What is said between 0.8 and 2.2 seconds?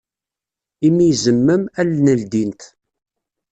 Imi izemmem, allen